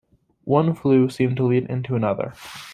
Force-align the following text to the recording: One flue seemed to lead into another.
One 0.45 0.73
flue 0.73 1.11
seemed 1.11 1.37
to 1.37 1.43
lead 1.43 1.67
into 1.69 1.93
another. 1.95 2.33